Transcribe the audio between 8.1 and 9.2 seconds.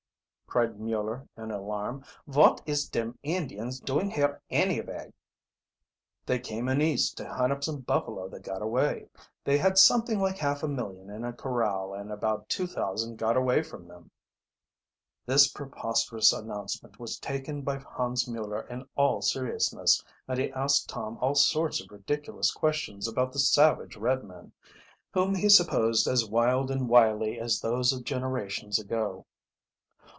that got away.